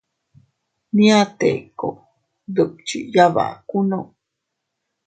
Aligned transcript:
Nñia 0.93 1.21
Teko 1.39 1.89
dukchi 2.55 2.97
yabakunno. 3.15 3.99